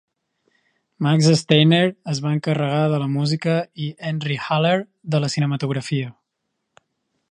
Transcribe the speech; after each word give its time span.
Max 1.07 1.27
Steiner 1.41 1.83
es 2.15 2.23
va 2.25 2.33
encarregar 2.37 2.81
de 2.95 3.03
la 3.05 3.11
música 3.19 3.59
i 3.85 3.93
Ernie 4.15 4.41
Haller 4.49 4.75
de 5.17 5.25
la 5.27 5.35
cinematografia. 5.37 6.15